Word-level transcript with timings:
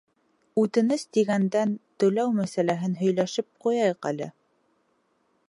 Үтенес 0.61 1.03
тигәндән, 1.17 1.75
түләү 2.05 2.33
мәсьәләһен 2.39 2.97
һөйләшеп 3.03 3.49
ҡуяйыҡ 3.67 4.11
әле. 4.13 4.33